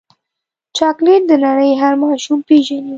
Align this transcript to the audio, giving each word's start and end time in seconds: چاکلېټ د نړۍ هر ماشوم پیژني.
چاکلېټ 0.77 1.21
د 1.29 1.31
نړۍ 1.45 1.71
هر 1.81 1.93
ماشوم 2.03 2.39
پیژني. 2.47 2.89